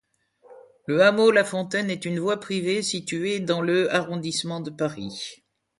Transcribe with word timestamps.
Le 0.87 0.99
hameau 1.03 1.29
La 1.29 1.43
Fontaine 1.43 1.91
est 1.91 2.05
une 2.05 2.17
voie 2.19 2.39
privée 2.39 2.81
située 2.81 3.39
dans 3.39 3.61
le 3.61 3.93
arrondissement 3.93 4.59
de 4.59 4.71
Paris. 4.71 5.43